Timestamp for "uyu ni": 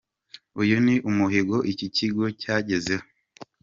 0.61-0.95